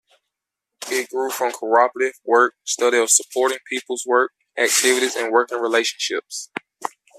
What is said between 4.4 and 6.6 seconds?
activities and working relationships.